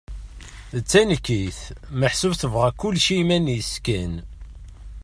[0.81, 1.59] D tanekkit,
[1.99, 4.13] meḥsub tebɣa kullec i iman-is kan.